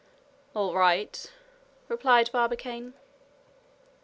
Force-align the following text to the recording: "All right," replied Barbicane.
"All 0.55 0.73
right," 0.73 1.31
replied 1.87 2.31
Barbicane. 2.31 2.95